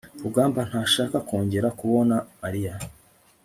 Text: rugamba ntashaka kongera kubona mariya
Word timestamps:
rugamba 0.23 0.59
ntashaka 0.69 1.17
kongera 1.27 1.67
kubona 1.79 2.15
mariya 2.41 2.73